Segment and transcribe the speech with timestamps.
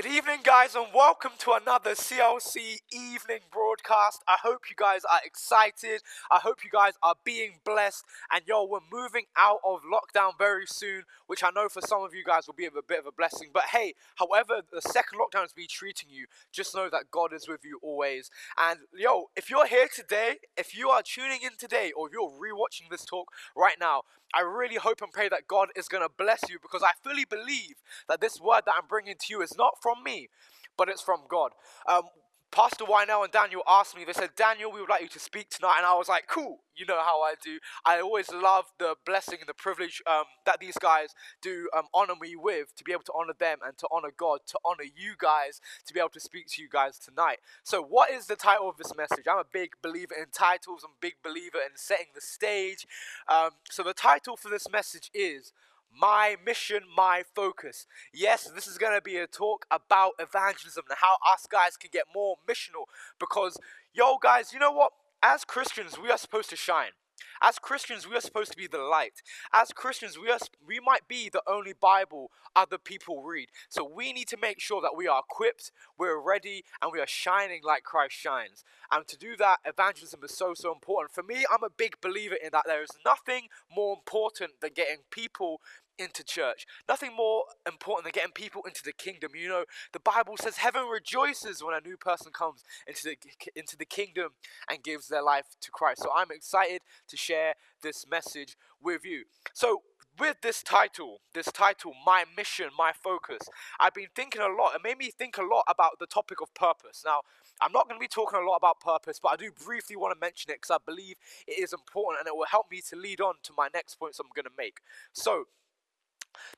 [0.00, 4.22] Good evening, guys, and welcome to another CLC evening broadcast.
[4.28, 6.02] I hope you guys are excited.
[6.30, 8.04] I hope you guys are being blessed.
[8.32, 12.14] And yo, we're moving out of lockdown very soon, which I know for some of
[12.14, 13.48] you guys will be a bit of a blessing.
[13.52, 17.48] But hey, however, the second lockdown is be treating you, just know that God is
[17.48, 18.30] with you always.
[18.56, 22.88] And yo, if you're here today, if you are tuning in today, or you're rewatching
[22.88, 24.02] this talk right now,
[24.34, 27.24] I really hope and pray that God is going to bless you because I fully
[27.24, 27.76] believe
[28.08, 30.28] that this word that I'm bringing to you is not from me,
[30.76, 31.52] but it's from God.
[31.88, 32.02] Um,
[32.50, 35.50] Pastor Wynell and Daniel asked me, they said, Daniel, we would like you to speak
[35.50, 35.76] tonight.
[35.78, 37.58] And I was like, cool, you know how I do.
[37.84, 41.10] I always love the blessing and the privilege um, that these guys
[41.42, 44.40] do um, honor me with, to be able to honor them and to honor God,
[44.46, 47.38] to honor you guys, to be able to speak to you guys tonight.
[47.64, 49.26] So, what is the title of this message?
[49.30, 52.86] I'm a big believer in titles, I'm a big believer in setting the stage.
[53.28, 55.52] Um, so, the title for this message is
[55.98, 57.86] my mission, my focus.
[58.12, 61.90] Yes, this is going to be a talk about evangelism and how us guys can
[61.92, 62.84] get more missional
[63.18, 63.56] because,
[63.92, 64.92] yo, guys, you know what?
[65.22, 66.92] As Christians, we are supposed to shine.
[67.40, 69.22] As Christians, we are supposed to be the light.
[69.52, 73.48] As Christians, we are we might be the only Bible other people read.
[73.68, 77.06] So we need to make sure that we are equipped, we're ready, and we are
[77.06, 78.64] shining like Christ shines.
[78.90, 81.12] And to do that, evangelism is so so important.
[81.12, 84.98] For me, I'm a big believer in that there is nothing more important than getting
[85.10, 85.60] people
[85.98, 86.66] into church.
[86.88, 89.32] Nothing more important than getting people into the kingdom.
[89.34, 93.18] You know, the Bible says heaven rejoices when a new person comes into the
[93.56, 94.30] into the kingdom
[94.70, 96.02] and gives their life to Christ.
[96.02, 99.24] So I'm excited to share this message with you.
[99.52, 99.82] So
[100.18, 104.74] with this title, this title, My Mission, My Focus, I've been thinking a lot.
[104.74, 107.02] It made me think a lot about the topic of purpose.
[107.06, 107.20] Now,
[107.60, 110.14] I'm not going to be talking a lot about purpose, but I do briefly want
[110.14, 112.96] to mention it because I believe it is important and it will help me to
[112.96, 114.78] lead on to my next points I'm going to make.
[115.12, 115.44] So,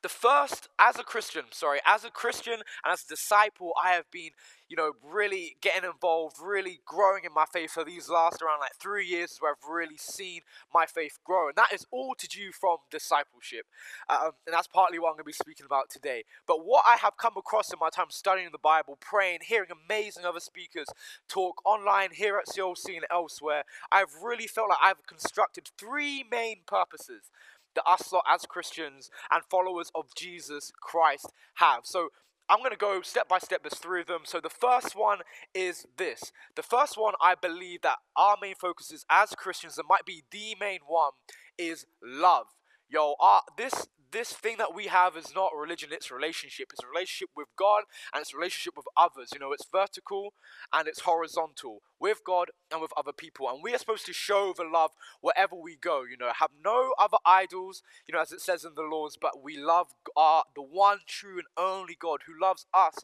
[0.03, 4.11] the first, as a Christian, sorry, as a Christian and as a disciple, I have
[4.11, 4.31] been,
[4.69, 8.77] you know, really getting involved, really growing in my faith for these last around like
[8.81, 10.41] three years where I've really seen
[10.73, 11.48] my faith grow.
[11.48, 13.67] And that is all to do from discipleship.
[14.08, 16.24] Um, and that's partly what I'm going to be speaking about today.
[16.46, 20.24] But what I have come across in my time studying the Bible, praying, hearing amazing
[20.24, 20.86] other speakers
[21.29, 26.58] talk online here at CLC and elsewhere, I've really felt like I've constructed three main
[26.67, 27.30] purposes
[27.75, 31.81] that us as Christians and followers of Jesus Christ have.
[31.85, 32.08] So
[32.48, 33.63] I'm going to go step by step.
[33.63, 34.23] There's of them.
[34.25, 35.19] So the first one
[35.55, 36.33] is this.
[36.57, 40.25] The first one, I believe that our main focus is as Christians, it might be
[40.33, 41.13] the main one,
[41.57, 42.47] is love.
[42.89, 46.68] Yo, our, this this thing that we have is not religion, it's relationship.
[46.72, 49.30] It's a relationship with God and it's relationship with others.
[49.32, 50.32] You know, it's vertical
[50.72, 53.48] and it's horizontal with God and with other people.
[53.48, 54.90] And we are supposed to show the love
[55.20, 56.02] wherever we go.
[56.02, 59.42] You know, have no other idols, you know, as it says in the laws, but
[59.42, 62.96] we love our, the one true and only God who loves us,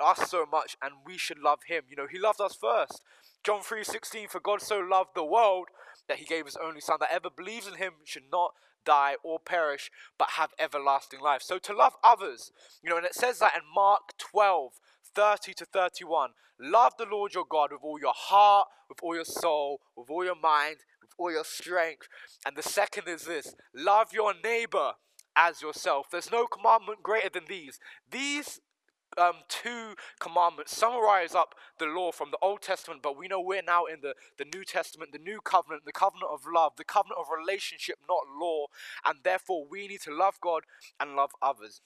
[0.00, 1.84] us so much, and we should love him.
[1.88, 3.02] You know, he loved us first.
[3.44, 5.68] John 3:16 for God so loved the world
[6.08, 8.52] that he gave his only son that ever believes in him should not
[8.84, 11.42] die or perish, but have everlasting life.
[11.42, 12.52] So to love others,
[12.82, 14.72] you know, and it says that in Mark 12,
[15.14, 16.30] 30 to 31.
[16.60, 20.24] Love the Lord your God with all your heart, with all your soul, with all
[20.24, 22.08] your mind, with all your strength.
[22.44, 24.92] And the second is this love your neighbor
[25.36, 26.06] as yourself.
[26.10, 27.78] There's no commandment greater than these.
[28.10, 28.60] These
[29.18, 33.62] um, two commandments summarize up the law from the Old Testament, but we know we're
[33.62, 37.18] now in the, the New Testament, the new covenant, the covenant of love, the covenant
[37.18, 38.66] of relationship, not law,
[39.04, 40.62] and therefore we need to love God
[41.00, 41.80] and love others.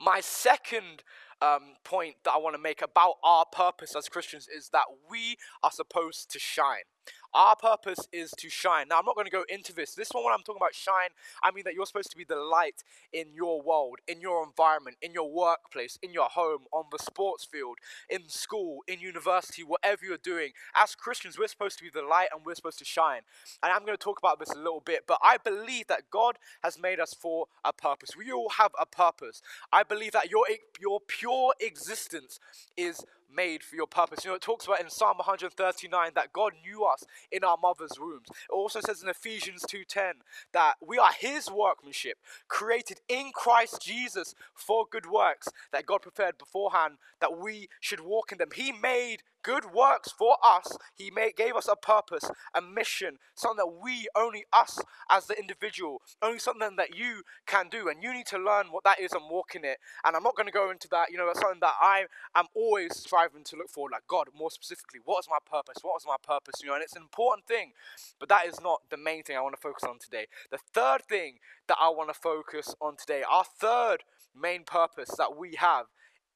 [0.00, 1.02] My second
[1.42, 5.36] um, point that I want to make about our purpose as Christians is that we
[5.62, 6.86] are supposed to shine.
[7.34, 8.88] Our purpose is to shine.
[8.88, 9.94] Now, I'm not going to go into this.
[9.94, 11.10] This one, when I'm talking about shine,
[11.42, 14.96] I mean that you're supposed to be the light in your world, in your environment,
[15.02, 17.76] in your workplace, in your home, on the sports field,
[18.08, 20.52] in school, in university, whatever you're doing.
[20.74, 23.20] As Christians, we're supposed to be the light and we're supposed to shine.
[23.62, 26.38] And I'm going to talk about this a little bit, but I believe that God
[26.62, 28.10] has made us for a purpose.
[28.16, 29.42] We all have a purpose.
[29.72, 30.44] I believe that your,
[30.80, 32.38] your pure existence
[32.76, 33.04] is
[33.34, 34.24] made for your purpose.
[34.24, 37.98] You know, it talks about in Psalm 139 that God knew us in our mother's
[37.98, 38.28] wombs.
[38.28, 42.18] It also says in Ephesians 2:10 that we are his workmanship,
[42.48, 48.32] created in Christ Jesus for good works that God prepared beforehand that we should walk
[48.32, 48.50] in them.
[48.54, 50.76] He made good works for us.
[50.96, 55.38] He made, gave us a purpose, a mission, something that we, only us as the
[55.38, 57.88] individual, only something that you can do.
[57.88, 59.78] And you need to learn what that is and walk in it.
[60.04, 61.12] And I'm not going to go into that.
[61.12, 63.88] You know, that's something that I am always striving to look for.
[63.88, 65.76] Like, God, more specifically, what is my purpose?
[65.80, 66.60] What is my purpose?
[66.60, 67.70] You know, and it's an important thing,
[68.18, 70.26] but that is not the main thing I want to focus on today.
[70.50, 71.34] The third thing
[71.68, 73.98] that I want to focus on today, our third
[74.34, 75.86] main purpose that we have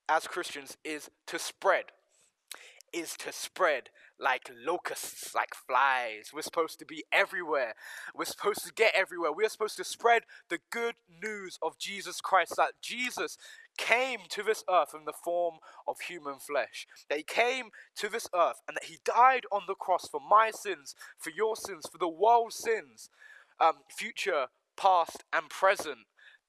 [0.08, 1.86] as Christians is to spread.
[2.92, 6.30] Is to spread like locusts, like flies.
[6.34, 7.74] We're supposed to be everywhere.
[8.14, 9.32] We're supposed to get everywhere.
[9.32, 13.38] We are supposed to spread the good news of Jesus Christ that Jesus
[13.78, 15.56] came to this earth in the form
[15.86, 16.86] of human flesh.
[17.08, 20.50] That he came to this earth and that he died on the cross for my
[20.50, 23.08] sins, for your sins, for the world's sins,
[23.60, 24.46] um, future,
[24.76, 25.98] past, and present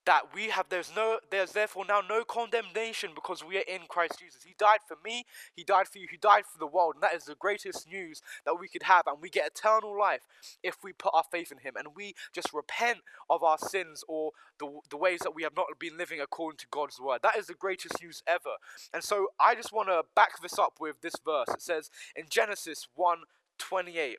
[0.05, 4.19] that we have there's no there's therefore now no condemnation because we are in Christ
[4.19, 4.43] Jesus.
[4.43, 5.25] He died for me,
[5.55, 8.21] he died for you, he died for the world, and that is the greatest news
[8.45, 10.21] that we could have and we get eternal life
[10.63, 12.99] if we put our faith in him and we just repent
[13.29, 16.67] of our sins or the, the ways that we have not been living according to
[16.71, 17.19] God's word.
[17.23, 18.55] That is the greatest news ever.
[18.93, 21.49] And so I just want to back this up with this verse.
[21.49, 23.19] It says in Genesis 1
[23.57, 24.17] 28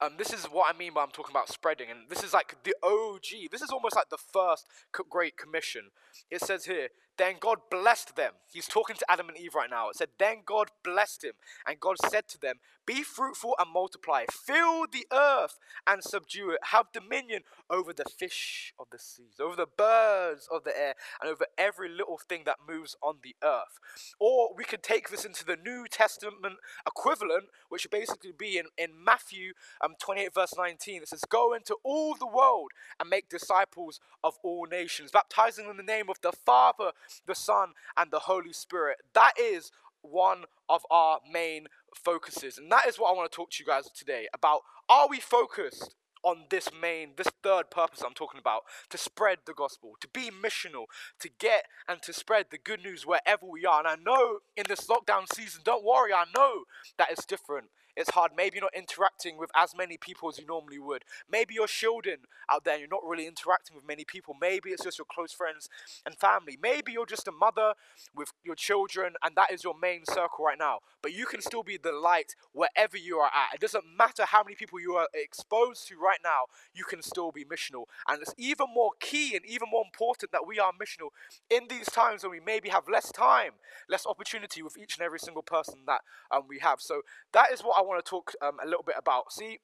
[0.00, 2.56] um, this is what I mean by I'm talking about spreading, and this is like
[2.64, 3.50] the OG.
[3.50, 5.90] This is almost like the first Great Commission.
[6.30, 8.32] It says here, then God blessed them.
[8.52, 9.88] He's talking to Adam and Eve right now.
[9.88, 11.34] It said, Then God blessed him,
[11.66, 12.56] and God said to them,
[12.86, 18.74] Be fruitful and multiply, fill the earth and subdue it, have dominion over the fish
[18.78, 22.56] of the seas, over the birds of the air, and over every little thing that
[22.68, 23.78] moves on the earth.
[24.18, 26.56] Or we could take this into the New Testament
[26.86, 29.52] equivalent, which would basically be in, in Matthew
[29.84, 31.02] um, 28, verse 19.
[31.02, 35.76] It says, Go into all the world and make disciples of all nations, baptizing in
[35.76, 36.92] the name of the Father
[37.26, 38.98] the Son, and the Holy Spirit.
[39.14, 39.70] That is
[40.02, 42.58] one of our main focuses.
[42.58, 44.60] And that is what I want to talk to you guys today about.
[44.88, 45.94] Are we focused
[46.24, 50.30] on this main, this third purpose I'm talking about to spread the gospel, to be
[50.30, 50.84] missional,
[51.20, 53.80] to get and to spread the good news wherever we are.
[53.80, 56.64] And I know in this lockdown season, don't worry, I know
[56.96, 57.66] that it's different.
[57.96, 58.32] It's hard.
[58.36, 61.04] Maybe you're not interacting with as many people as you normally would.
[61.30, 64.36] Maybe you're shielding out there and you're not really interacting with many people.
[64.40, 65.68] Maybe it's just your close friends
[66.04, 66.58] and family.
[66.60, 67.74] Maybe you're just a mother
[68.14, 70.80] with your children and that is your main circle right now.
[71.02, 73.54] But you can still be the light wherever you are at.
[73.54, 77.30] It doesn't matter how many people you are exposed to right now, you can still
[77.30, 77.84] be missional.
[78.08, 81.08] And it's even more key and even more important that we are missional
[81.50, 83.52] in these times when we maybe have less time,
[83.88, 86.00] less opportunity with each and every single person that
[86.30, 86.80] um, we have.
[86.80, 87.02] So
[87.32, 89.32] that is what I want to talk um, a little bit about.
[89.32, 89.58] See,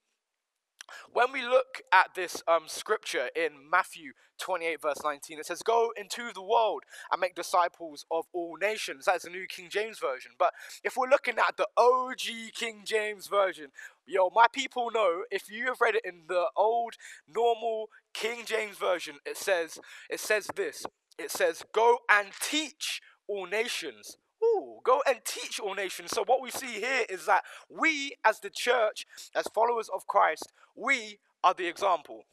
[1.13, 5.93] when we look at this um, scripture in Matthew 28, verse 19, it says, Go
[5.97, 9.05] into the world and make disciples of all nations.
[9.05, 10.33] That's the New King James Version.
[10.39, 10.53] But
[10.83, 13.69] if we're looking at the OG King James Version,
[14.07, 16.95] yo, my people know if you have read it in the old,
[17.29, 19.79] normal King James Version, it says,
[20.09, 20.87] it says this.
[21.19, 24.17] It says, Go and teach all nations
[24.61, 26.11] Ooh, go and teach all nations.
[26.11, 30.53] So what we see here is that we, as the church, as followers of Christ,
[30.75, 32.25] we are the example.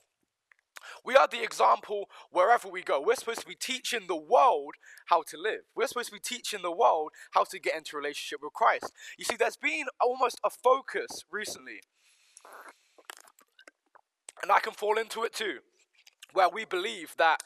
[1.03, 3.01] We are the example wherever we go.
[3.01, 4.75] We're supposed to be teaching the world
[5.07, 5.61] how to live.
[5.75, 8.91] We're supposed to be teaching the world how to get into relationship with Christ.
[9.17, 11.81] You see, there's been almost a focus recently,
[14.41, 15.59] and I can fall into it too,
[16.33, 17.41] where we believe that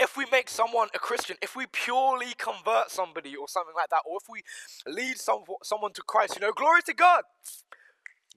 [0.00, 4.02] if we make someone a Christian, if we purely convert somebody or something like that,
[4.06, 4.42] or if we
[4.90, 7.24] lead some, someone to Christ, you know, glory to God.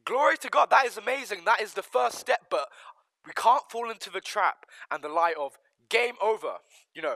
[0.06, 0.70] Glory to God.
[0.70, 1.40] That is amazing.
[1.46, 2.68] That is the first step, but
[3.26, 5.54] we can't fall into the trap and the lie of
[5.90, 6.56] game over.
[6.94, 7.16] You know,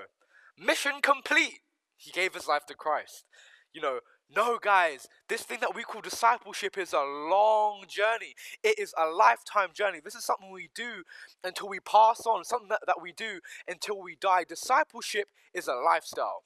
[0.58, 1.60] mission complete.
[1.98, 3.26] He gave his life to Christ.
[3.74, 4.00] You know,
[4.36, 8.36] no, guys, this thing that we call discipleship is a long journey.
[8.64, 10.00] It is a lifetime journey.
[10.04, 11.04] This is something we do
[11.44, 14.44] until we pass on, something that, that we do until we die.
[14.48, 16.44] Discipleship is a lifestyle.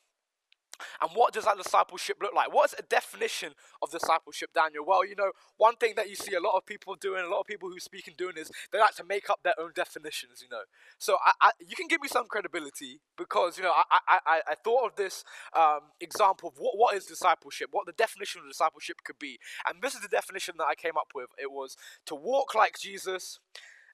[1.01, 2.53] And what does that discipleship look like?
[2.53, 4.85] What's a definition of discipleship, Daniel?
[4.85, 7.41] Well, you know, one thing that you see a lot of people doing, a lot
[7.41, 10.41] of people who speak and doing is they like to make up their own definitions,
[10.41, 10.63] you know.
[10.97, 14.55] So I, I, you can give me some credibility because, you know, I, I, I
[14.55, 15.23] thought of this
[15.55, 19.39] um, example of what, what is discipleship, what the definition of discipleship could be.
[19.67, 21.29] And this is the definition that I came up with.
[21.37, 23.39] It was to walk like Jesus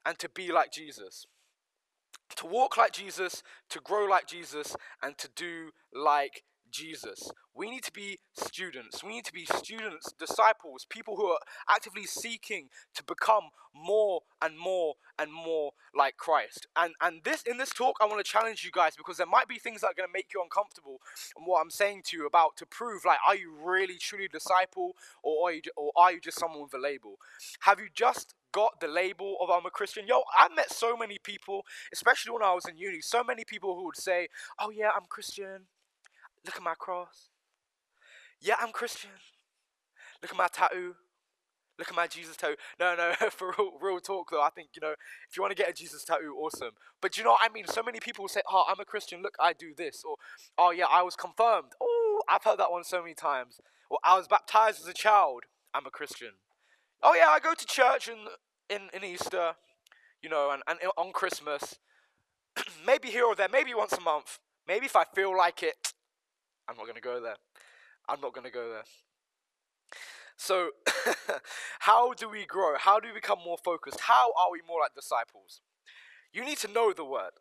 [0.06, 1.26] and to be like Jesus
[2.36, 7.32] to walk like Jesus, to grow like Jesus, and to do like Jesus.
[7.54, 9.04] We need to be students.
[9.04, 14.58] We need to be students, disciples, people who are actively seeking to become more and
[14.58, 16.68] more and more like Christ.
[16.76, 19.48] And and this in this talk I want to challenge you guys because there might
[19.48, 21.00] be things that are going to make you uncomfortable
[21.36, 24.30] and what I'm saying to you about to prove like are you really truly a
[24.30, 24.94] disciple
[25.24, 27.18] or are you or are you just someone with a label?
[27.62, 30.08] Have you just got the label of I'm a Christian.
[30.08, 33.76] Yo, I met so many people, especially when I was in uni, so many people
[33.76, 35.68] who would say, Oh, yeah, I'm Christian.
[36.48, 37.30] Look at my cross.
[38.42, 39.12] Yeah, I'm Christian.
[40.22, 40.96] Look at my tattoo.
[41.78, 42.56] Look at my Jesus tattoo.
[42.80, 44.96] No, no, for real, real talk though, I think, you know,
[45.30, 46.72] if you want to get a Jesus tattoo, awesome.
[47.02, 47.68] But you know what I mean?
[47.68, 50.04] So many people say, oh, I'm a Christian, look, I do this.
[50.04, 50.16] Or,
[50.58, 51.74] oh, yeah, I was confirmed.
[51.80, 53.60] Oh, I've heard that one so many times.
[53.90, 55.44] Well, I was baptized as a child.
[55.74, 56.32] I'm a Christian.
[57.04, 58.18] Oh yeah, I go to church in
[58.70, 59.54] in, in Easter,
[60.22, 61.76] you know, and, and on Christmas.
[62.86, 64.40] maybe here or there, maybe once a month.
[64.68, 65.94] Maybe if I feel like it,
[66.70, 67.38] I'm not gonna go there.
[68.10, 68.84] I'm not gonna go there.
[70.38, 70.70] So,
[71.80, 72.76] how do we grow?
[72.78, 74.02] How do we become more focused?
[74.02, 75.62] How are we more like disciples?
[76.32, 77.32] You need to know the word.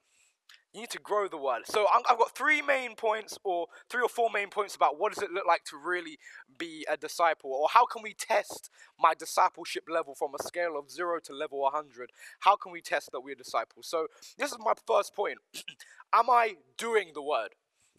[0.73, 1.62] You need to grow the word.
[1.64, 5.14] So i have got three main points, or three or four main points about what
[5.14, 6.18] does it look like to really
[6.59, 10.90] be a disciple, or how can we test my discipleship level from a scale of
[10.90, 12.11] zero to level 100?
[12.40, 13.88] How can we test that we're disciples?
[13.88, 14.06] So
[14.38, 15.38] this is my first point.
[16.12, 17.50] Am I doing the word?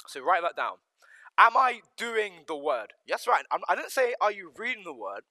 [0.08, 0.76] So write that down.
[1.38, 2.94] Am I doing the word?
[3.06, 3.46] Yes, right.
[3.70, 5.22] I didn't say, are you reading the word?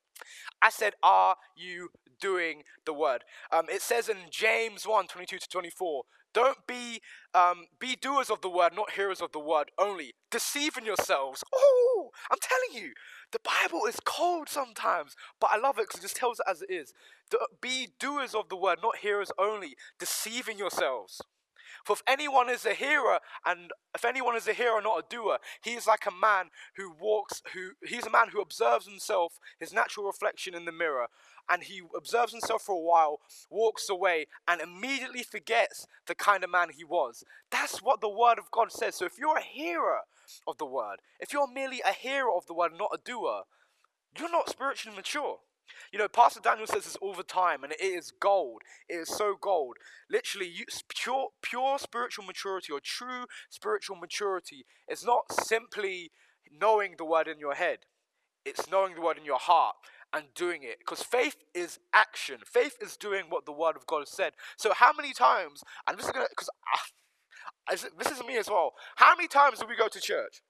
[0.63, 1.89] I said, are you
[2.21, 3.25] doing the word?
[3.53, 7.01] Um, it says in James 1 22 to 24, don't be
[7.35, 11.43] um, be doers of the word, not hearers of the word only, deceiving yourselves.
[11.55, 12.93] Oh, I'm telling you,
[13.33, 16.63] the Bible is cold sometimes, but I love it because it just tells it as
[16.63, 16.93] it is.
[17.61, 21.21] Be doers of the word, not hearers only, deceiving yourselves.
[21.87, 25.39] For if anyone is a hearer, and if anyone is a hearer, not a doer,
[25.63, 29.73] he is like a man who walks, who he's a man who observes himself, his
[29.73, 31.07] natural reflection in the mirror,
[31.49, 36.51] and he observes himself for a while, walks away, and immediately forgets the kind of
[36.51, 37.23] man he was.
[37.53, 38.97] That's what the word of God says.
[38.97, 40.01] So if you're a hearer
[40.45, 43.43] of the word, if you're merely a hearer of the word, not a doer,
[44.19, 45.39] you're not spiritually mature.
[45.93, 48.63] You know, Pastor Daniel says this all the time, and it is gold.
[48.89, 49.77] It is so gold.
[50.11, 56.11] Literally, you, pure, pure spiritual maturity or true spiritual maturity is not simply
[56.61, 57.79] knowing the word in your head.
[58.45, 59.75] It's knowing the word in your heart
[60.13, 60.79] and doing it.
[60.79, 62.39] Because faith is action.
[62.45, 64.33] Faith is doing what the Word of God has said.
[64.57, 65.63] So how many times?
[65.87, 68.73] I'm just gonna because ah, this is me as well.
[68.97, 70.43] How many times do we go to church,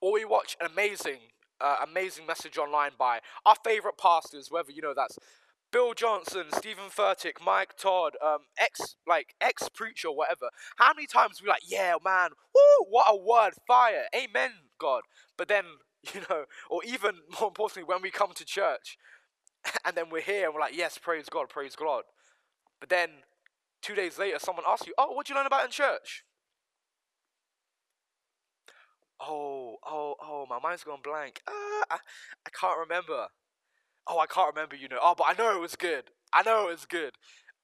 [0.00, 1.20] or we watch an amazing,
[1.60, 5.18] uh, amazing message online by our favorite pastors, whether you know that's
[5.70, 10.48] Bill Johnson, Steven Furtick, Mike Todd, um, ex like ex preacher, whatever.
[10.76, 15.02] How many times we like, yeah, man, woo, what a word, fire, amen, God.
[15.36, 15.64] But then
[16.14, 18.98] you know, or even more importantly, when we come to church
[19.84, 22.04] and then we're here and we're like, yes, praise God, praise God.
[22.80, 23.10] But then
[23.82, 26.24] two days later, someone asks you, oh, what did you learn about in church?
[29.20, 31.40] Oh, oh, oh, my mind's gone blank.
[31.46, 31.52] Uh,
[31.90, 31.98] I,
[32.46, 33.26] I can't remember.
[34.06, 34.98] Oh, I can't remember, you know.
[35.02, 36.04] Oh, but I know it was good.
[36.32, 37.12] I know it was good.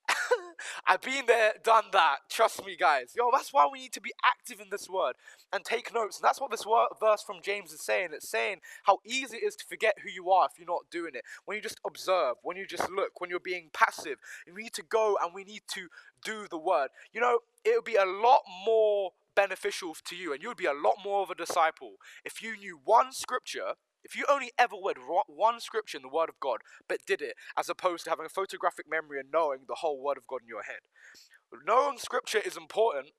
[0.87, 2.19] I've been there, done that.
[2.31, 3.13] Trust me, guys.
[3.17, 5.15] Yo, that's why we need to be active in this word
[5.53, 6.19] and take notes.
[6.19, 8.09] And that's what this word, verse from James is saying.
[8.13, 11.15] It's saying how easy it is to forget who you are if you're not doing
[11.15, 11.23] it.
[11.45, 14.19] When you just observe, when you just look, when you're being passive.
[14.53, 15.89] We need to go and we need to
[16.25, 16.89] do the word.
[17.13, 20.65] You know, it would be a lot more beneficial to you and you would be
[20.67, 23.75] a lot more of a disciple if you knew one scripture
[24.05, 27.35] if you only ever read one scripture in the Word of God, but did it,
[27.57, 30.49] as opposed to having a photographic memory and knowing the whole Word of God in
[30.49, 30.81] your head.
[31.67, 33.13] Knowing scripture is important,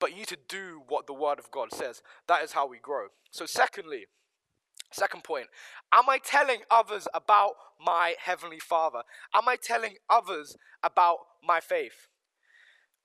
[0.00, 2.00] but you need to do what the Word of God says.
[2.28, 3.08] That is how we grow.
[3.30, 4.06] So, secondly,
[4.90, 5.48] second point,
[5.92, 9.02] am I telling others about my Heavenly Father?
[9.34, 12.08] Am I telling others about my faith?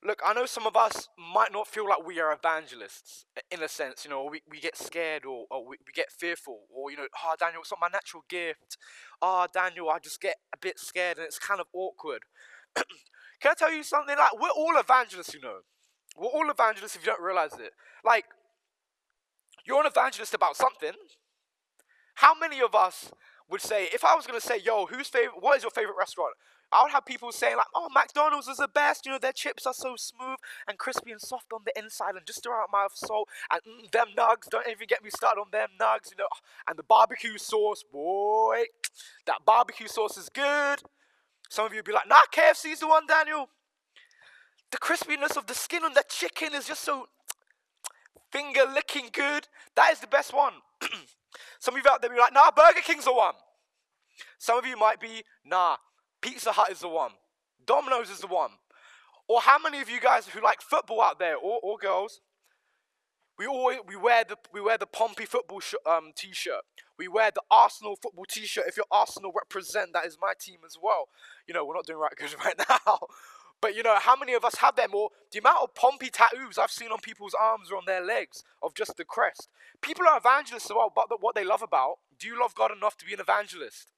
[0.03, 3.67] Look, I know some of us might not feel like we are evangelists in a
[3.67, 6.98] sense, you know, we, we get scared or, or we, we get fearful, or, you
[6.98, 8.77] know, oh, Daniel, it's not my natural gift.
[9.22, 12.24] Oh, Daniel, I just get a bit scared and it's kind of awkward.
[12.75, 14.15] Can I tell you something?
[14.17, 15.60] Like, we're all evangelists, you know.
[16.17, 17.72] We're all evangelists if you don't realize it.
[18.03, 18.25] Like,
[19.65, 20.93] you're an evangelist about something.
[22.15, 23.12] How many of us
[23.50, 25.96] would say, if I was going to say, yo, who's favorite, what is your favorite
[25.98, 26.34] restaurant?
[26.72, 29.06] I would have people saying like, "Oh, McDonald's is the best.
[29.06, 30.38] You know, their chips are so smooth
[30.68, 33.28] and crispy and soft on the inside, and just around my salt.
[33.51, 36.12] And mm, them nugs, don't even get me started on them nugs.
[36.12, 36.28] You know,
[36.68, 38.66] and the barbecue sauce, boy,
[39.25, 40.82] that barbecue sauce is good.
[41.50, 43.50] Some of you would be like, "Nah, KFC's the one, Daniel.
[44.72, 47.08] The crispiness of the skin on the chicken is just so
[48.32, 49.50] finger licking good.
[49.75, 50.54] That is the best one."
[51.60, 53.34] Some of you out there be like, "Nah, Burger King's the one."
[54.38, 55.78] Some of you might be, "Nah."
[56.22, 57.12] Pizza Hut is the one.
[57.66, 58.51] Domino's is the one.
[59.28, 62.22] Or how many of you guys who like football out there, or, or girls,
[63.38, 66.62] we always we wear the we wear the Pompey football sh- um, t-shirt.
[67.00, 68.66] We wear the Arsenal football t-shirt.
[68.68, 71.08] If you're Arsenal represent, that is my team as well.
[71.48, 73.00] You know, we're not doing right good right now.
[73.62, 74.94] But you know, how many of us have them?
[74.94, 78.44] Or the amount of Pompey tattoos I've seen on people's arms or on their legs
[78.62, 79.50] of just the crest.
[79.82, 82.98] People are evangelists as well, but what they love about, do you love God enough
[82.98, 83.92] to be an evangelist?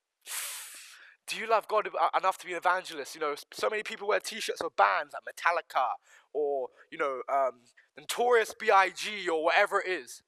[1.28, 3.16] Do you love God enough to be an evangelist?
[3.16, 5.86] You know, so many people wear T-shirts of bands like Metallica
[6.34, 7.62] or you know, um,
[7.98, 9.30] Notorious B.I.G.
[9.30, 10.24] or whatever it is.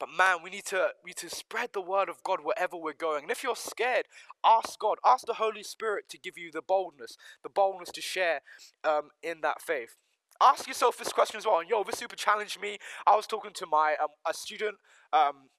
[0.00, 2.92] But man, we need to we need to spread the word of God wherever we're
[2.92, 3.22] going.
[3.22, 4.06] And if you're scared,
[4.44, 8.40] ask God, ask the Holy Spirit to give you the boldness, the boldness to share
[8.82, 9.96] um, in that faith.
[10.40, 11.60] Ask yourself this question as well.
[11.60, 12.78] And yo, this super challenged me.
[13.06, 14.74] I was talking to my um, a student
[15.12, 15.50] um,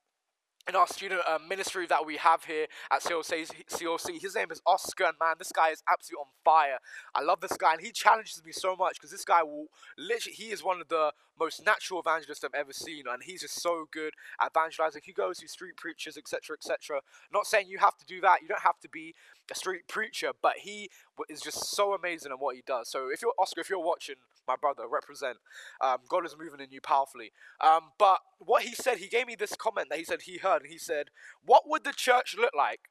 [0.68, 5.06] in our student uh, ministry that we have here at CLC, his name is Oscar,
[5.06, 6.78] and man, this guy is absolutely on fire.
[7.14, 9.68] I love this guy, and he challenges me so much because this guy will
[9.98, 13.62] literally, he is one of the most natural evangelists I've ever seen, and he's just
[13.62, 15.02] so good at evangelizing.
[15.04, 17.02] He goes to street preachers, etc., etc.
[17.32, 19.16] Not saying you have to do that, you don't have to be
[19.52, 20.90] a street preacher, but he
[21.30, 22.90] is just so amazing at what he does.
[22.90, 24.16] So if you're Oscar, if you're watching,
[24.48, 25.38] my brother, represent.
[25.82, 27.32] Um, God is moving in you powerfully.
[27.62, 30.53] Um, but what he said, he gave me this comment that he said he heard,
[30.62, 31.10] and he said,
[31.44, 32.90] "What would the church look like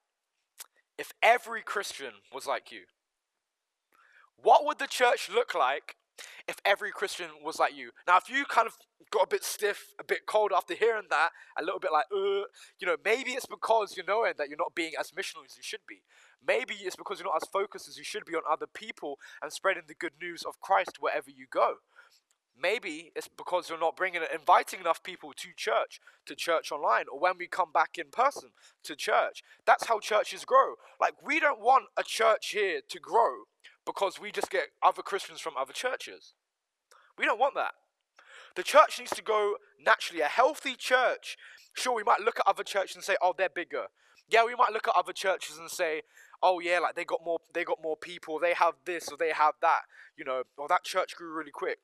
[0.99, 2.85] if every Christian was like you?"
[4.37, 5.97] What would the church look like
[6.49, 7.90] if every Christian was like you.
[8.07, 8.76] Now, if you kind of
[9.11, 12.47] got a bit stiff, a bit cold after hearing that, a little bit like, uh,
[12.78, 15.62] you know, maybe it's because you're knowing that you're not being as missional as you
[15.62, 16.02] should be.
[16.45, 19.52] Maybe it's because you're not as focused as you should be on other people and
[19.52, 21.76] spreading the good news of Christ wherever you go.
[22.62, 27.19] Maybe it's because you're not bringing inviting enough people to church, to church online, or
[27.19, 28.50] when we come back in person
[28.85, 29.42] to church.
[29.66, 30.75] That's how churches grow.
[31.00, 33.45] Like, we don't want a church here to grow
[33.85, 36.35] because we just get other Christians from other churches.
[37.19, 37.73] We don't want that.
[38.54, 40.23] The church needs to go naturally.
[40.23, 41.37] A healthy church,
[41.75, 43.87] sure, we might look at other churches and say, oh, they're bigger.
[44.28, 46.02] Yeah, we might look at other churches and say,
[46.42, 49.31] oh yeah, like they got more, they got more people, they have this or they
[49.31, 49.83] have that,
[50.16, 51.78] you know, or that church grew really quick.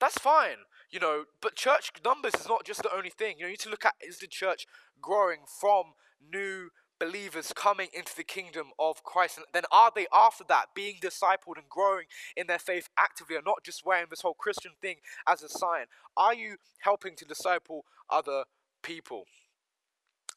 [0.00, 3.36] That's fine, you know, but church numbers is not just the only thing.
[3.38, 4.66] You know, you need to look at is the church
[5.00, 5.94] growing from
[6.32, 9.36] new believers coming into the kingdom of Christ.
[9.36, 12.04] And then are they after that being discipled and growing
[12.36, 15.86] in their faith actively and not just wearing this whole Christian thing as a sign?
[16.16, 18.44] Are you helping to disciple other
[18.82, 19.24] people?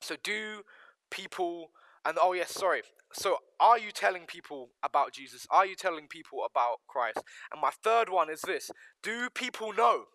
[0.01, 0.63] So do
[1.11, 1.69] people
[2.05, 2.83] and oh yes, sorry.
[3.17, 5.47] So are you telling people about Jesus?
[5.49, 7.19] Are you telling people about Christ?
[7.51, 8.69] And my third one is this.
[9.01, 10.05] Do people know?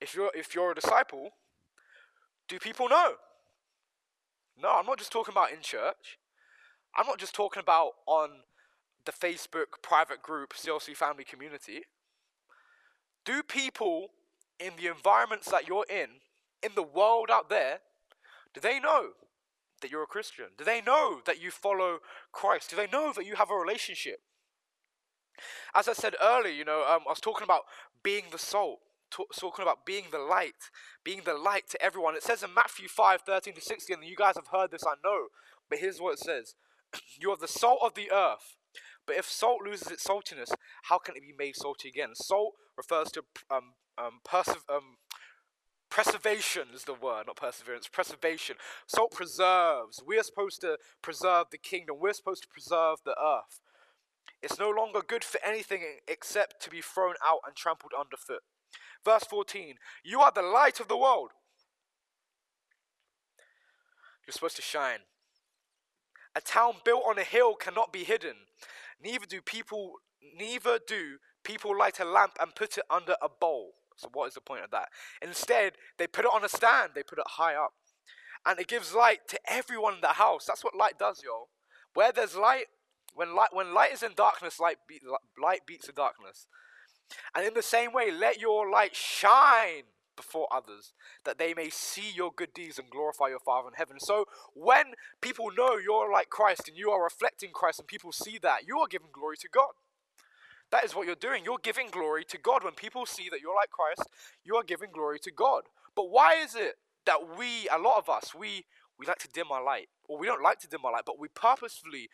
[0.00, 1.30] If you're if you're a disciple,
[2.48, 3.14] do people know?
[4.62, 6.18] No, I'm not just talking about in church.
[6.96, 8.30] I'm not just talking about on
[9.04, 11.82] the Facebook private group CLC family community.
[13.24, 14.08] Do people
[14.60, 16.08] in the environments that you're in,
[16.62, 17.80] in the world out there,
[18.54, 19.10] do they know
[19.80, 20.46] that you're a Christian?
[20.56, 21.98] Do they know that you follow
[22.32, 22.70] Christ?
[22.70, 24.20] Do they know that you have a relationship?
[25.74, 27.62] As I said earlier, you know, um, I was talking about
[28.02, 30.70] being the salt talking about being the light,
[31.04, 32.14] being the light to everyone.
[32.14, 34.94] It says in Matthew 5 13 to 16, and you guys have heard this, I
[35.04, 35.26] know,
[35.68, 36.54] but here's what it says
[37.20, 38.56] You are the salt of the earth.
[39.06, 40.52] But if salt loses its saltiness,
[40.84, 42.10] how can it be made salty again?
[42.14, 44.98] Salt refers to um, um, perse- um,
[45.90, 48.56] preservation, is the word, not perseverance, preservation.
[48.86, 50.02] Salt preserves.
[50.06, 53.60] We are supposed to preserve the kingdom, we're supposed to preserve the earth.
[54.42, 58.42] It's no longer good for anything except to be thrown out and trampled underfoot.
[59.04, 59.74] Verse 14
[60.04, 61.32] You are the light of the world.
[64.26, 65.00] You're supposed to shine.
[66.34, 68.36] A town built on a hill cannot be hidden.
[69.02, 69.94] Neither do people
[70.38, 73.72] neither do people light a lamp and put it under a bowl.
[74.00, 74.88] So what is the point of that?
[75.22, 77.72] Instead, they put it on a stand, they put it high up.
[78.46, 80.46] And it gives light to everyone in the house.
[80.46, 81.48] That's what light does, yo.
[81.92, 82.66] Where there's light,
[83.14, 85.00] when light when light is in darkness, light, be,
[85.40, 86.46] light beats the darkness.
[87.34, 89.82] And in the same way, let your light shine
[90.16, 90.92] before others,
[91.24, 93.98] that they may see your good deeds and glorify your Father in heaven.
[93.98, 98.38] So when people know you're like Christ and you are reflecting Christ and people see
[98.42, 99.72] that, you are giving glory to God.
[100.70, 101.44] That is what you're doing.
[101.44, 102.62] You're giving glory to God.
[102.64, 104.08] When people see that you're like Christ,
[104.44, 105.64] you are giving glory to God.
[105.96, 106.74] But why is it
[107.06, 108.64] that we, a lot of us, we
[108.98, 111.18] we like to dim our light, or we don't like to dim our light, but
[111.18, 112.10] we purposefully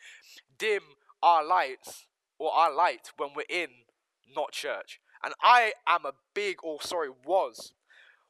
[0.57, 0.83] dim
[1.21, 2.07] our lights
[2.39, 3.69] or our light when we're in
[4.35, 5.01] not church.
[5.25, 7.73] And I am a big, or sorry, was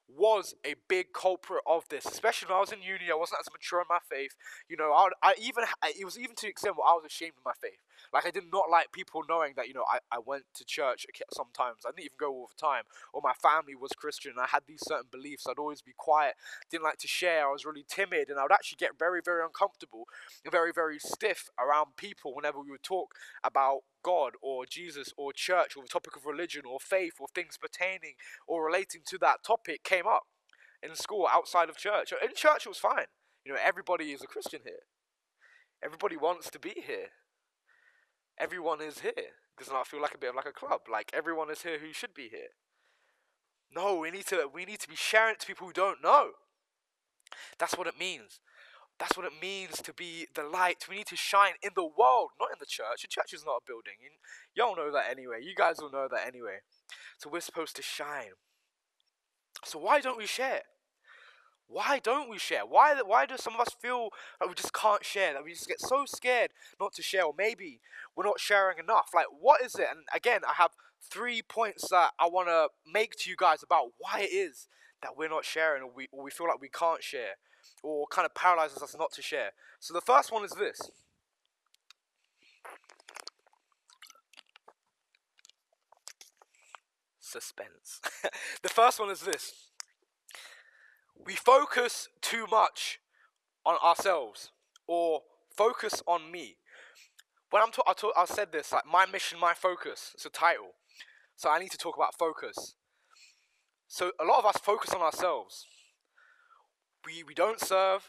[0.09, 3.11] was a big culprit of this, especially when I was in uni.
[3.11, 4.35] I wasn't as mature in my faith.
[4.69, 7.35] You know, I, I even it was even to the extent where I was ashamed
[7.39, 7.81] of my faith.
[8.13, 11.07] Like I did not like people knowing that you know I, I went to church
[11.33, 11.83] sometimes.
[11.85, 12.85] I didn't even go all the time.
[13.13, 14.35] Or my family was Christian.
[14.39, 15.47] I had these certain beliefs.
[15.49, 16.35] I'd always be quiet.
[16.71, 17.49] Didn't like to share.
[17.49, 20.05] I was really timid, and I would actually get very very uncomfortable
[20.45, 25.33] and very very stiff around people whenever we would talk about God or Jesus or
[25.33, 28.15] church or the topic of religion or faith or things pertaining
[28.47, 30.23] or relating to that topic came up
[30.81, 32.13] in school outside of church.
[32.13, 33.11] In church, it was fine.
[33.45, 34.87] You know, everybody is a Christian here.
[35.83, 37.11] Everybody wants to be here
[38.39, 39.13] everyone is here.
[39.59, 40.83] Does not feel like a bit of like a club?
[40.91, 42.55] Like everyone is here who should be here.
[43.75, 46.31] No, we need to we need to be sharing it to people who don't know.
[47.59, 48.41] That's what it means.
[48.99, 50.87] That's what it means to be the light.
[50.89, 53.03] We need to shine in the world, not in the church.
[53.03, 53.95] The church is not a building.
[54.55, 55.41] Y'all know that anyway.
[55.43, 56.59] You guys will know that anyway.
[57.19, 58.33] So we're supposed to shine.
[59.65, 60.63] So why don't we share?
[61.69, 62.65] Why don't we share?
[62.65, 65.33] Why why do some of us feel that we just can't share?
[65.33, 67.81] That we just get so scared not to share, or maybe
[68.15, 69.11] we're not sharing enough.
[69.13, 69.89] Like, what is it?
[69.91, 70.71] And again, I have
[71.11, 74.69] three points that I want to make to you guys about why it is
[75.03, 77.35] that we're not sharing, or we or we feel like we can't share,
[77.87, 79.51] or kind of paralyzes us not to share.
[79.79, 80.91] So the first one is this.
[87.21, 88.01] Suspense.
[88.63, 89.53] the first one is this
[91.25, 92.99] we focus too much
[93.65, 94.51] on ourselves
[94.87, 95.23] or
[95.57, 96.57] focus on me.
[97.51, 100.11] When I'm talking, I, I said this like my mission, my focus.
[100.15, 100.73] It's a title,
[101.37, 102.75] so I need to talk about focus.
[103.87, 105.67] So a lot of us focus on ourselves.
[107.07, 108.03] We we don't serve.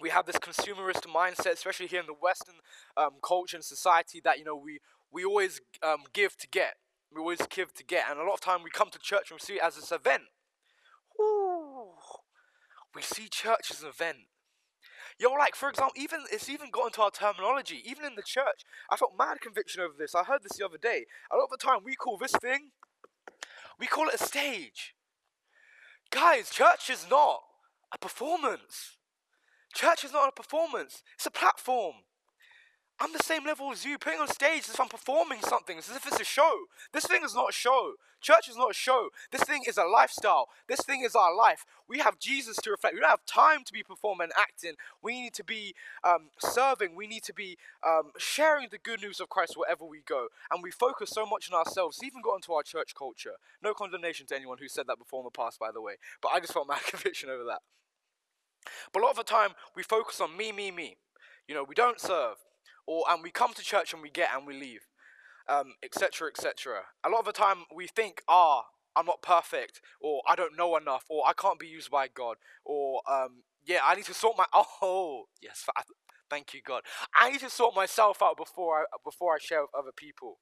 [0.00, 2.56] We have this consumerist mindset, especially here in the Western
[2.96, 6.74] um, culture and society, that you know we we always um, give to get.
[7.12, 9.40] We always give to get, and a lot of time we come to church and
[9.40, 10.24] we see it as this event
[12.94, 14.18] we see church as an event.
[15.18, 17.82] Yo, like for example, even it's even got into our terminology.
[17.84, 20.14] Even in the church, I felt mad conviction over this.
[20.14, 21.04] I heard this the other day.
[21.30, 22.70] A lot of the time, we call this thing,
[23.78, 24.94] we call it a stage.
[26.10, 27.40] Guys, church is not
[27.92, 28.96] a performance.
[29.74, 31.02] Church is not a performance.
[31.14, 31.94] It's a platform.
[33.02, 33.96] I'm the same level as you.
[33.96, 35.78] Putting on stage as if I'm performing something.
[35.78, 36.52] It's as if it's a show.
[36.92, 37.94] This thing is not a show.
[38.20, 39.08] Church is not a show.
[39.32, 40.48] This thing is a lifestyle.
[40.68, 41.64] This thing is our life.
[41.88, 42.94] We have Jesus to reflect.
[42.94, 44.74] We don't have time to be performing and acting.
[45.02, 45.74] We need to be
[46.04, 46.94] um, serving.
[46.94, 50.28] We need to be um, sharing the good news of Christ wherever we go.
[50.50, 52.00] And we focus so much on ourselves.
[52.04, 53.36] Even got into our church culture.
[53.62, 55.94] No condemnation to anyone who said that before in the past, by the way.
[56.20, 57.60] But I just felt mad conviction over that.
[58.92, 60.96] But a lot of the time, we focus on me, me, me.
[61.48, 62.36] You know, we don't serve
[62.90, 64.86] or and we come to church and we get and we leave,
[65.82, 66.78] etc., um, etc.
[67.04, 68.64] Et a lot of the time we think, ah,
[68.96, 72.36] I'm not perfect, or I don't know enough, or I can't be used by God,
[72.64, 74.46] or um, yeah, I need to sort my
[74.82, 75.66] oh yes,
[76.28, 76.82] thank you God,
[77.14, 80.38] I need to sort myself out before I before I share with other people.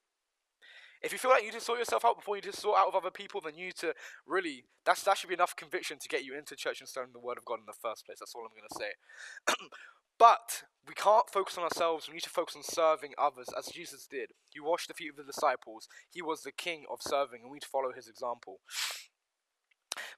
[1.01, 2.87] If you feel like you need to sort yourself out before you just sort out
[2.87, 3.93] with other people, then you need to
[4.27, 7.19] really that's that should be enough conviction to get you into church and studying the
[7.19, 8.19] Word of God in the first place.
[8.19, 9.55] That's all I'm gonna say.
[10.19, 12.07] But we can't focus on ourselves.
[12.07, 14.31] We need to focus on serving others as Jesus did.
[14.49, 15.87] He washed the feet of the disciples.
[16.11, 18.59] He was the king of serving, and we need to follow his example.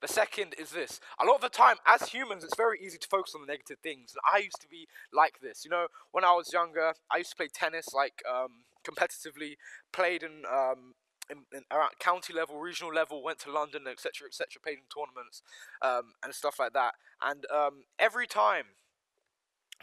[0.01, 0.99] The second is this.
[1.19, 3.77] A lot of the time, as humans, it's very easy to focus on the negative
[3.83, 4.13] things.
[4.15, 5.63] And I used to be like this.
[5.63, 9.55] You know, when I was younger, I used to play tennis like um, competitively,
[9.91, 10.95] played in, um,
[11.29, 15.41] in, in, around county level, regional level, went to London, etc., etc., played in tournaments
[15.81, 16.95] um, and stuff like that.
[17.21, 18.65] And um, every time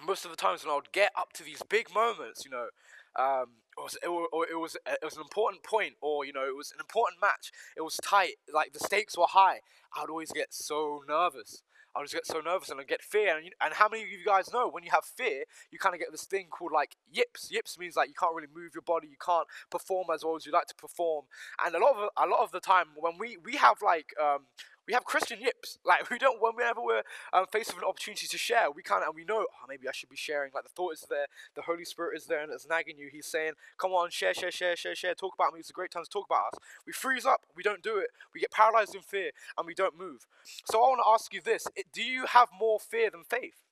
[0.06, 2.68] most of the times when I would get up to these big moments, you know,
[3.16, 6.46] um, it was, it, or it was it was an important point, or you know,
[6.46, 7.52] it was an important match.
[7.76, 9.60] It was tight, like the stakes were high.
[9.96, 11.62] I would always get so nervous.
[11.98, 13.36] I just get so nervous and I get fear.
[13.36, 15.94] And, you, and how many of you guys know when you have fear, you kind
[15.94, 17.50] of get this thing called like yips.
[17.50, 20.46] Yips means like you can't really move your body, you can't perform as well as
[20.46, 21.24] you like to perform.
[21.64, 24.46] And a lot of a lot of the time when we we have like um,
[24.88, 25.78] we have Christian yips.
[25.88, 29.14] Like we don't whenever we're um, faced with an opportunity to share, we can't and
[29.14, 30.50] we know oh, maybe I should be sharing.
[30.54, 33.08] Like the thought is there, the Holy Spirit is there, and it's nagging you.
[33.10, 35.14] He's saying, "Come on, share, share, share, share, share.
[35.14, 35.60] Talk about me.
[35.60, 37.42] It's a great time to talk about us." We freeze up.
[37.56, 38.10] We don't do it.
[38.34, 40.26] We get paralyzed in fear, and we don't move.
[40.70, 43.62] So I want to ask you this: Do you have more fear than faith?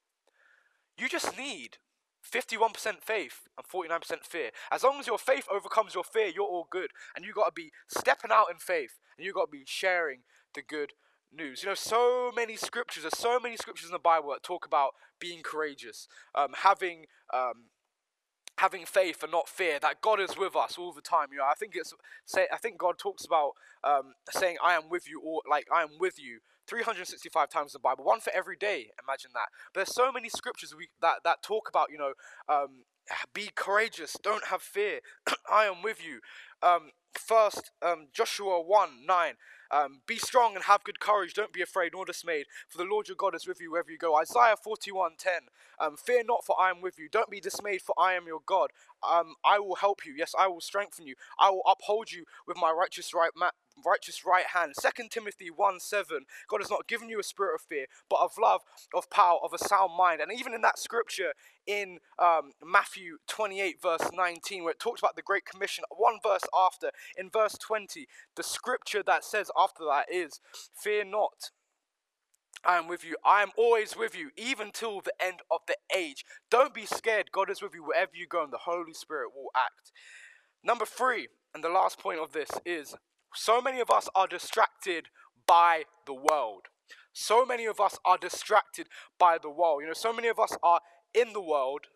[0.98, 1.78] You just need
[2.24, 4.50] 51% faith and 49% fear.
[4.72, 6.90] As long as your faith overcomes your fear, you're all good.
[7.14, 10.20] And you got to be stepping out in faith and you got to be sharing
[10.54, 10.92] the good
[11.32, 11.62] news.
[11.62, 14.90] You know, so many scriptures, there's so many scriptures in the Bible that talk about
[15.20, 17.70] being courageous, um, having um,
[18.58, 19.78] having faith and not fear.
[19.80, 21.28] That God is with us all the time.
[21.32, 21.92] You know, I think it's
[22.24, 23.52] say I think God talks about
[23.84, 27.78] um, saying, "I am with you," or like "I am with you." 365 times in
[27.78, 28.90] the Bible, one for every day.
[29.00, 29.48] Imagine that.
[29.72, 32.14] But there's so many scriptures we, that that talk about, you know,
[32.48, 32.84] um,
[33.32, 35.00] be courageous, don't have fear.
[35.50, 36.20] I am with you.
[36.62, 39.34] Um, first, um, Joshua 1 9.
[39.70, 41.34] Um, be strong and have good courage.
[41.34, 43.98] Don't be afraid nor dismayed, for the Lord your God is with you wherever you
[43.98, 44.16] go.
[44.16, 45.48] Isaiah 41:10.
[45.80, 47.08] Um, Fear not, for I am with you.
[47.10, 48.70] Don't be dismayed, for I am your God.
[49.08, 50.14] Um, I will help you.
[50.16, 51.16] Yes, I will strengthen you.
[51.38, 53.50] I will uphold you with my righteous right ma-
[53.84, 54.74] righteous right hand.
[54.80, 58.32] 2 Timothy 1 7, God has not given you a spirit of fear, but of
[58.40, 58.62] love,
[58.94, 60.20] of power, of a sound mind.
[60.20, 61.32] And even in that scripture
[61.66, 66.44] in um, Matthew 28, verse 19, where it talks about the Great Commission, one verse
[66.54, 70.40] after, in verse 20, the scripture that says after that is,
[70.74, 71.50] Fear not.
[72.64, 73.16] I am with you.
[73.24, 76.24] I am always with you, even till the end of the age.
[76.50, 77.30] Don't be scared.
[77.30, 79.92] God is with you wherever you go, and the Holy Spirit will act.
[80.64, 82.96] Number three, and the last point of this is
[83.36, 85.06] so many of us are distracted
[85.46, 86.62] by the world.
[87.12, 89.80] So many of us are distracted by the world.
[89.82, 90.80] You know, so many of us are
[91.14, 91.86] in the world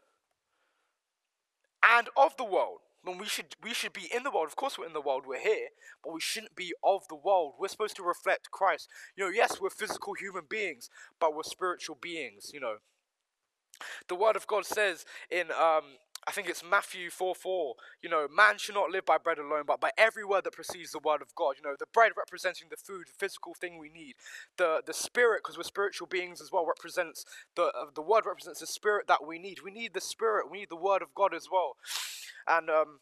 [1.83, 2.79] and of the world.
[3.03, 4.47] When we should we should be in the world.
[4.47, 5.69] Of course we're in the world, we're here,
[6.05, 7.55] but we shouldn't be of the world.
[7.59, 8.89] We're supposed to reflect Christ.
[9.17, 12.77] You know, yes, we're physical human beings, but we're spiritual beings, you know.
[14.09, 17.75] The word of God says in um, I think it's Matthew 4 4.
[18.03, 20.93] You know, man should not live by bread alone, but by every word that precedes
[20.93, 21.55] the word of God.
[21.57, 24.15] You know, the bread representing the food, the physical thing we need.
[24.57, 27.25] The the spirit, because we're spiritual beings as well, represents
[27.57, 29.63] the uh, the word represents the spirit that we need.
[29.65, 30.51] We need the spirit.
[30.51, 31.77] We need the word of God as well.
[32.47, 33.01] And um,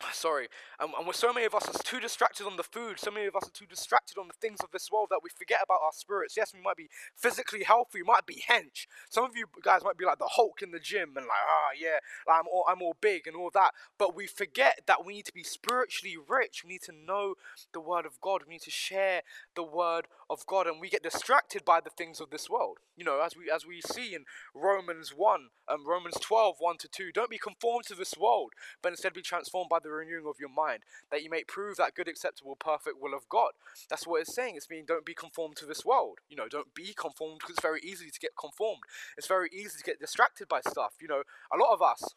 [0.12, 0.48] sorry.
[0.80, 3.36] And, and so many of us are too distracted on the food so many of
[3.36, 5.92] us are too distracted on the things of this world that we forget about our
[5.92, 6.36] spirits.
[6.36, 8.86] Yes we might be physically healthy we might be hench.
[9.10, 11.68] Some of you guys might be like the hulk in the gym and like ah
[11.68, 13.72] oh, yeah like, i'm all i'm all big and all that.
[13.98, 16.62] But we forget that we need to be spiritually rich.
[16.64, 17.34] We need to know
[17.72, 18.42] the word of god.
[18.46, 19.22] We need to share
[19.54, 23.04] the word of god and we get distracted by the things of this world you
[23.04, 27.10] know as we as we see in romans 1 um, romans 12 1 to 2
[27.12, 30.38] don't be conformed to this world but instead be transformed by the the renewing of
[30.38, 33.52] your mind, that you may prove that good, acceptable, perfect will of God.
[33.88, 34.54] That's what it's saying.
[34.56, 36.18] It's meaning don't be conformed to this world.
[36.28, 38.82] You know, don't be conformed because it's very easy to get conformed.
[39.16, 40.94] It's very easy to get distracted by stuff.
[41.00, 42.14] You know, a lot of us,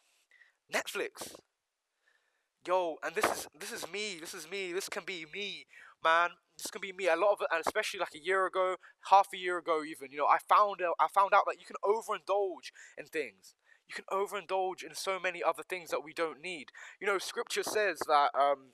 [0.72, 1.34] Netflix.
[2.66, 4.18] Yo, and this is this is me.
[4.20, 4.72] This is me.
[4.72, 5.66] This can be me,
[6.04, 6.30] man.
[6.56, 7.08] This can be me.
[7.08, 8.76] A lot of it, and especially like a year ago,
[9.10, 10.10] half a year ago, even.
[10.10, 10.94] You know, I found out.
[11.00, 13.54] I found out that you can overindulge in things
[13.88, 16.66] you can overindulge in so many other things that we don't need.
[17.00, 18.30] You know, Scripture says that.
[18.34, 18.72] Um,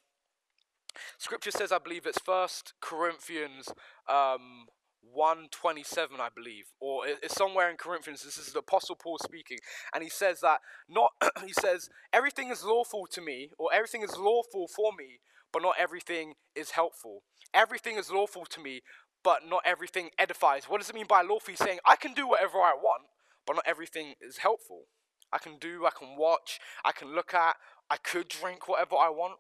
[1.19, 3.69] Scripture says, I believe it's First Corinthians
[4.09, 4.67] um,
[5.13, 9.59] 127 i believe or it's somewhere in corinthians this is the apostle paul speaking
[9.95, 11.13] and he says that not
[11.47, 15.21] he says everything is lawful to me or everything is lawful for me
[15.53, 17.23] but not everything is helpful
[17.55, 18.83] everything is lawful to me
[19.25, 22.27] but not everything edifies what does it mean by lawful he's saying i can do
[22.27, 23.03] whatever i want
[23.47, 24.85] but not everything is helpful
[25.33, 27.57] I can do, I can watch, I can look at,
[27.91, 29.35] I could drink whatever I want,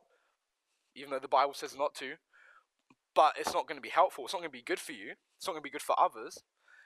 [0.94, 2.14] even though the Bible says not to.
[3.14, 4.24] But it's not going to be helpful.
[4.24, 5.14] It's not going to be good for you.
[5.36, 6.38] It's not going to be good for others.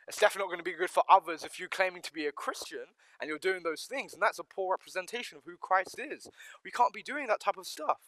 [0.09, 2.33] It's definitely not going to be good for others if you're claiming to be a
[2.33, 2.87] Christian
[3.21, 4.13] and you're doing those things.
[4.13, 6.29] And that's a poor representation of who Christ is.
[6.65, 7.99] We can't be doing that type of stuff.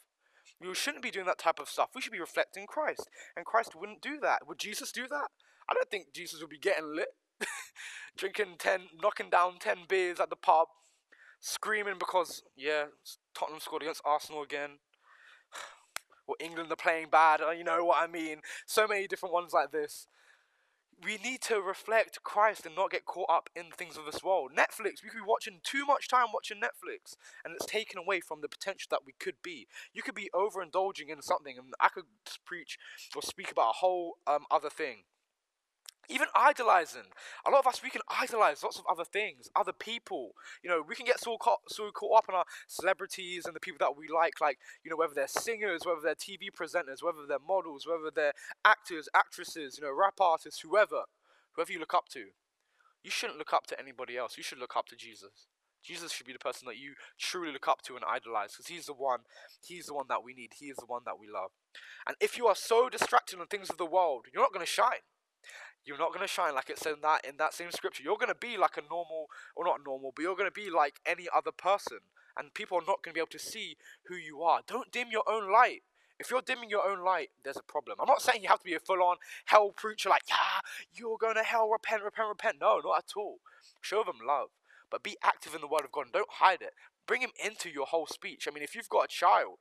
[0.61, 1.91] We shouldn't be doing that type of stuff.
[1.95, 3.09] We should be reflecting Christ.
[3.37, 4.47] And Christ wouldn't do that.
[4.47, 5.29] Would Jesus do that?
[5.69, 7.09] I don't think Jesus would be getting lit,
[8.17, 10.69] drinking 10, knocking down 10 beers at the pub,
[11.41, 12.85] screaming because, yeah,
[13.35, 14.79] Tottenham scored against Arsenal again.
[16.27, 18.41] or England are playing bad, uh, you know what I mean.
[18.67, 20.07] So many different ones like this.
[21.05, 24.53] We need to reflect Christ and not get caught up in things of this world.
[24.57, 28.41] Netflix, we could be watching too much time watching Netflix, and it's taken away from
[28.41, 29.67] the potential that we could be.
[29.93, 32.05] You could be overindulging in something, and I could
[32.47, 32.79] preach
[33.15, 35.05] or speak about a whole um, other thing.
[36.09, 37.09] Even idolizing.
[37.47, 40.33] A lot of us, we can idolize lots of other things, other people.
[40.63, 43.61] You know, we can get so caught, so caught up in our celebrities and the
[43.61, 47.27] people that we like, like, you know, whether they're singers, whether they're TV presenters, whether
[47.27, 51.05] they're models, whether they're actors, actresses, you know, rap artists, whoever,
[51.53, 52.27] whoever you look up to.
[53.03, 54.37] You shouldn't look up to anybody else.
[54.37, 55.47] You should look up to Jesus.
[55.83, 58.87] Jesus should be the person that you truly look up to and idolize because he's
[58.87, 59.21] the one,
[59.63, 60.53] he's the one that we need.
[60.59, 61.51] He is the one that we love.
[62.09, 64.71] And if you are so distracted on things of the world, you're not going to
[64.71, 65.05] shine
[65.85, 68.03] you're not going to shine like it said in that in that same scripture.
[68.03, 70.71] You're going to be like a normal, or not normal, but you're going to be
[70.71, 71.99] like any other person,
[72.37, 73.77] and people are not going to be able to see
[74.09, 74.61] who you are.
[74.67, 75.83] Don't dim your own light.
[76.19, 77.97] If you're dimming your own light, there's a problem.
[78.01, 79.17] I'm not saying you have to be a full-on
[79.47, 80.61] hell preacher, like yeah,
[80.95, 82.57] you're going to hell, repent, repent, repent.
[82.61, 83.39] No, not at all.
[83.81, 84.51] Show them love,
[84.91, 86.75] but be active in the Word of God and don't hide it.
[87.07, 88.47] Bring Him into your whole speech.
[88.47, 89.59] I mean, if you've got a child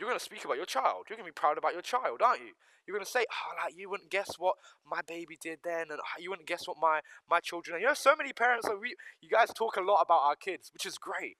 [0.00, 1.04] you're going to speak about your child.
[1.08, 2.52] You're going to be proud about your child, aren't you?
[2.86, 4.56] You're going to say, oh, like, you wouldn't guess what
[4.88, 7.78] my baby did then, and oh, you wouldn't guess what my, my children are.
[7.78, 10.70] You know, so many parents, like, we, you guys talk a lot about our kids,
[10.72, 11.36] which is great.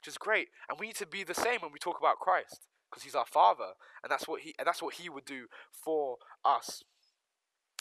[0.00, 0.48] Which is great.
[0.68, 3.26] And we need to be the same when we talk about Christ, because he's our
[3.26, 3.72] father,
[4.02, 6.82] and that's what he, and that's what he would do for us.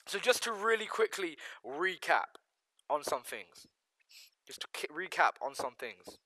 [0.08, 2.40] So just to really quickly recap
[2.90, 3.68] on some things.
[4.48, 6.18] Just to recap on some things.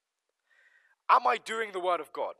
[1.10, 2.36] Am I doing the word of God?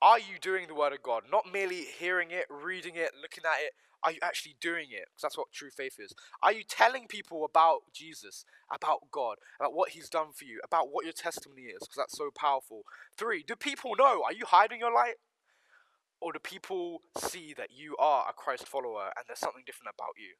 [0.00, 1.24] Are you doing the Word of God?
[1.30, 3.72] Not merely hearing it, reading it, looking at it.
[4.04, 5.06] Are you actually doing it?
[5.10, 6.14] Because that's what true faith is.
[6.40, 10.92] Are you telling people about Jesus, about God, about what He's done for you, about
[10.92, 11.80] what your testimony is?
[11.80, 12.82] Because that's so powerful.
[13.16, 14.22] Three, do people know?
[14.24, 15.14] Are you hiding your light?
[16.20, 20.14] Or do people see that you are a Christ follower and there's something different about
[20.16, 20.34] you?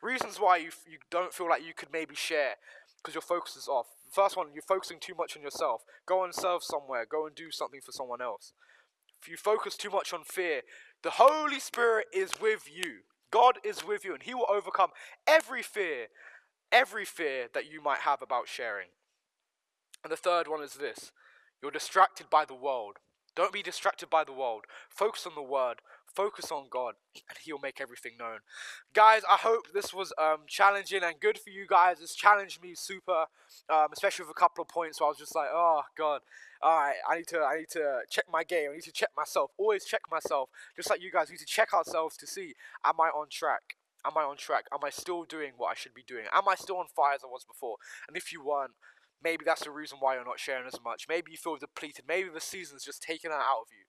[0.00, 2.54] Reasons why you, you don't feel like you could maybe share
[2.98, 3.86] because your focus is off.
[4.10, 5.82] First one, you're focusing too much on yourself.
[6.06, 8.52] Go and serve somewhere, go and do something for someone else.
[9.24, 10.60] If you focus too much on fear,
[11.02, 13.04] the Holy Spirit is with you.
[13.30, 14.90] God is with you and He will overcome
[15.26, 16.08] every fear,
[16.70, 18.88] every fear that you might have about sharing.
[20.02, 21.10] And the third one is this
[21.62, 22.98] you're distracted by the world.
[23.34, 24.66] Don't be distracted by the world.
[24.90, 25.76] Focus on the word.
[26.14, 26.94] Focus on God,
[27.28, 28.38] and He'll make everything known.
[28.92, 31.96] Guys, I hope this was um, challenging and good for you guys.
[32.00, 33.26] It's challenged me super,
[33.68, 36.20] um, especially with a couple of points where I was just like, oh God,
[36.62, 38.70] all right, I need to, I need to check my game.
[38.70, 39.50] I need to check myself.
[39.58, 43.08] Always check myself, just like you guys need to check ourselves to see, am I
[43.08, 43.76] on track?
[44.06, 44.66] Am I on track?
[44.72, 46.26] Am I still doing what I should be doing?
[46.32, 47.76] Am I still on fire as I was before?
[48.06, 48.72] And if you weren't,
[49.22, 51.06] maybe that's the reason why you're not sharing as much.
[51.08, 52.04] Maybe you feel depleted.
[52.06, 53.84] Maybe the season's just taken that out of you.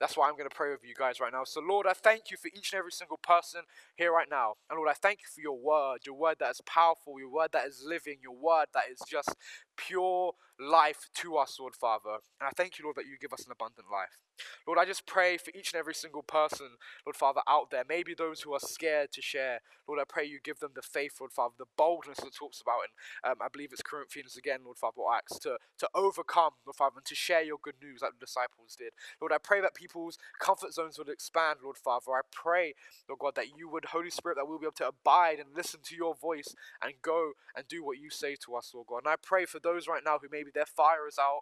[0.00, 1.44] That's why I'm going to pray with you guys right now.
[1.44, 3.62] So, Lord, I thank you for each and every single person
[3.96, 4.54] here right now.
[4.70, 7.50] And Lord, I thank you for your word, your word that is powerful, your word
[7.52, 9.34] that is living, your word that is just
[9.76, 12.18] pure life to us, Lord Father.
[12.40, 14.18] And I thank you, Lord, that you give us an abundant life.
[14.66, 16.66] Lord, I just pray for each and every single person,
[17.06, 19.60] Lord Father, out there, maybe those who are scared to share.
[19.88, 22.80] Lord, I pray you give them the faith, Lord Father, the boldness that talks about,
[22.84, 26.76] and um, I believe it's Corinthians again, Lord Father, or Acts, to, to overcome, Lord
[26.76, 28.92] Father, and to share your good news like the disciples did.
[29.20, 32.12] Lord, I pray that people's comfort zones would expand, Lord Father.
[32.12, 32.74] I pray,
[33.08, 35.80] Lord God, that you would, Holy Spirit, that we'll be able to abide and listen
[35.84, 38.98] to your voice and go and do what you say to us, Lord God.
[39.04, 41.40] And I pray for those right now who maybe their fire is out,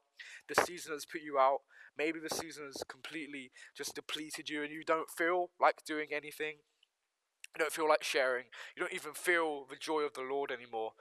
[0.48, 1.60] the season has put you out,
[1.96, 6.56] maybe the season has completely just depleted you and you don't feel like doing anything.
[7.54, 8.46] You don't feel like sharing.
[8.76, 10.92] You don't even feel the joy of the Lord anymore.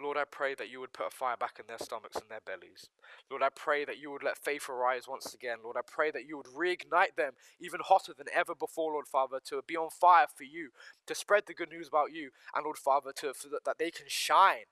[0.00, 2.40] Lord, I pray that you would put a fire back in their stomachs and their
[2.44, 2.88] bellies.
[3.30, 5.58] Lord, I pray that you would let faith arise once again.
[5.64, 9.40] Lord, I pray that you would reignite them even hotter than ever before, Lord Father,
[9.48, 10.70] to be on fire for you,
[11.06, 14.06] to spread the good news about you, and Lord Father, to, that, that they can
[14.08, 14.70] shine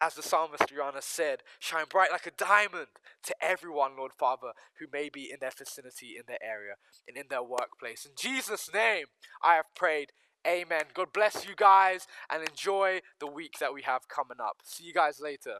[0.00, 2.88] as the psalmist Rihanna said, shine bright like a diamond
[3.24, 6.74] to everyone, Lord Father, who may be in their vicinity, in their area,
[7.06, 8.06] and in their workplace.
[8.06, 9.06] In Jesus' name,
[9.42, 10.12] I have prayed.
[10.46, 10.84] Amen.
[10.94, 14.62] God bless you guys and enjoy the week that we have coming up.
[14.64, 15.58] See you guys later.